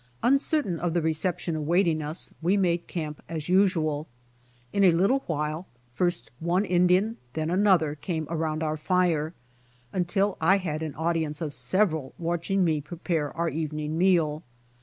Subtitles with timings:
[0.23, 4.07] Uncertain of the reception awaiting us, we made camp as usual.
[4.73, 9.35] In a little while first one Indian then another came around our fire,
[9.93, 14.41] until I had an audience of several watching me prepare our evening meal.